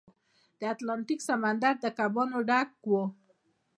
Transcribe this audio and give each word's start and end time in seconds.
د 0.59 0.61
اتلانتیک 0.73 1.19
سمندر 1.29 1.73
د 1.83 1.85
کبانو 1.97 2.39
ډک 2.49 2.69
و. 2.89 2.91